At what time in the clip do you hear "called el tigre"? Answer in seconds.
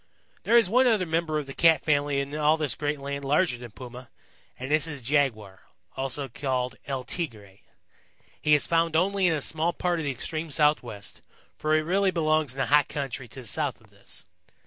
6.27-7.59